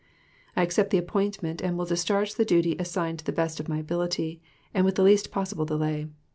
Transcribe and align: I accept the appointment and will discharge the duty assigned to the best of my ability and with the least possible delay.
I 0.55 0.63
accept 0.63 0.89
the 0.89 0.97
appointment 0.97 1.61
and 1.61 1.77
will 1.77 1.85
discharge 1.85 2.33
the 2.33 2.43
duty 2.43 2.75
assigned 2.79 3.19
to 3.19 3.25
the 3.25 3.31
best 3.31 3.59
of 3.59 3.69
my 3.69 3.77
ability 3.77 4.41
and 4.73 4.83
with 4.83 4.95
the 4.95 5.03
least 5.03 5.29
possible 5.29 5.63
delay. 5.63 6.07